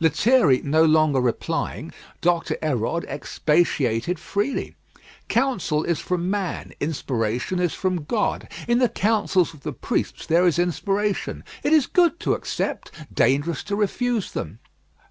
Lethierry 0.00 0.60
no 0.62 0.84
longer 0.84 1.18
replying, 1.18 1.94
Doctor 2.20 2.56
Hérode 2.62 3.06
expatiated 3.08 4.18
freely. 4.18 4.74
Counsel 5.28 5.82
is 5.82 5.98
from 5.98 6.28
man; 6.30 6.74
inspiration 6.78 7.58
is 7.58 7.72
from 7.72 8.04
God. 8.04 8.52
In 8.68 8.80
the 8.80 8.90
counsels 8.90 9.54
of 9.54 9.62
the 9.62 9.72
priests 9.72 10.26
there 10.26 10.46
is 10.46 10.58
inspiration. 10.58 11.42
It 11.62 11.72
is 11.72 11.86
good 11.86 12.20
to 12.20 12.34
accept, 12.34 12.90
dangerous 13.14 13.64
to 13.64 13.76
refuse 13.76 14.32
them. 14.32 14.58